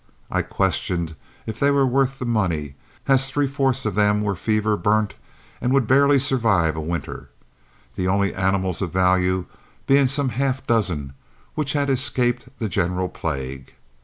I 0.31 0.41
question 0.41 1.15
if 1.45 1.59
they 1.59 1.69
were 1.69 1.85
worth 1.85 2.17
the 2.17 2.25
money, 2.25 2.73
as 3.07 3.29
three 3.29 3.47
fourths 3.47 3.85
of 3.85 3.93
them 3.93 4.21
were 4.23 4.33
fever 4.33 4.75
burnt 4.75 5.13
and 5.61 5.71
would 5.73 5.85
barely 5.85 6.17
survive 6.17 6.75
a 6.75 6.81
winter, 6.81 7.29
the 7.93 8.07
only 8.07 8.33
animals 8.33 8.81
of 8.81 8.91
value 8.91 9.45
being 9.85 10.07
some 10.07 10.29
half 10.29 10.65
dozen 10.65 11.13
which 11.53 11.73
had 11.73 11.91
escaped 11.91 12.47
the 12.57 12.67
general 12.67 13.09
plague. 13.09 13.75